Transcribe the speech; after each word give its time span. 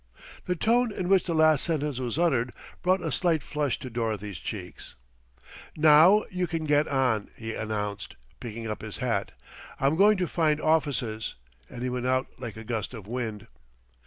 The 0.45 0.55
tone 0.55 0.91
in 0.91 1.09
which 1.09 1.25
the 1.25 1.35
last 1.35 1.63
sentence 1.63 1.99
was 1.99 2.17
uttered 2.17 2.53
brought 2.81 3.03
a 3.03 3.11
slight 3.11 3.43
flush 3.43 3.77
to 3.77 3.89
Dorothy's 3.91 4.39
cheeks. 4.39 4.95
"Now 5.77 6.23
you 6.31 6.47
can 6.47 6.65
get 6.65 6.87
on," 6.87 7.29
he 7.37 7.53
announced, 7.53 8.15
picking 8.39 8.67
up 8.67 8.81
his 8.81 8.97
hat. 8.97 9.31
"I'm 9.79 9.95
going 9.95 10.17
to 10.17 10.25
find 10.25 10.59
offices;" 10.59 11.35
and 11.69 11.83
he 11.83 11.89
went 11.91 12.07
out 12.07 12.25
like 12.39 12.57
a 12.57 12.63
gust 12.63 12.95
of 12.95 13.05
wind. 13.05 13.45